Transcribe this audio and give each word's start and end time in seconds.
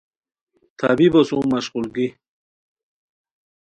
طبیبو 0.79 1.21
سُم 1.29 1.43
مشقولگی 1.53 2.07